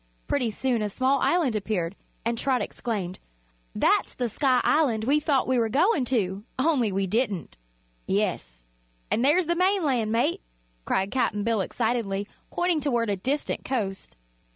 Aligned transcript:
Pretty 0.27 0.49
soon 0.49 0.81
a 0.81 0.89
small 0.89 1.19
island 1.19 1.55
appeared, 1.55 1.95
and 2.25 2.35
Trot 2.35 2.59
exclaimed: 2.59 3.19
"That's 3.75 4.15
the 4.15 4.29
Sky 4.29 4.59
Island 4.63 5.03
we 5.03 5.19
thought 5.19 5.47
we 5.47 5.59
were 5.59 5.69
goin' 5.69 6.05
to 6.05 6.43
only 6.57 6.91
we 6.91 7.05
didn't." 7.05 7.55
"Yes; 8.07 8.65
an' 9.11 9.21
there's 9.21 9.45
the 9.45 9.55
mainland, 9.55 10.11
mate!" 10.11 10.41
cried 10.85 11.11
Cap'n 11.11 11.43
Bill 11.43 11.61
excitedly, 11.61 12.27
pointing 12.49 12.79
toward 12.81 13.11
a 13.11 13.15
distant 13.15 13.63
coast. 13.63 14.17